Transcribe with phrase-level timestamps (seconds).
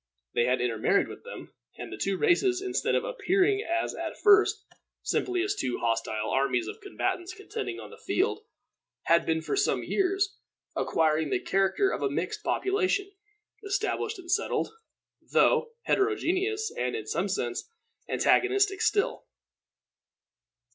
[0.33, 4.65] They had intermarried with them; and the two races, instead of appearing, as at first,
[5.03, 8.39] simply as two hostile armies of combatants contending on the field,
[9.03, 10.35] had been, for some years,
[10.75, 13.11] acquiring the character of a mixed population,
[13.63, 14.69] established and settled,
[15.21, 17.69] though heterogeneous, and, in some sense,
[18.09, 19.25] antagonistic still.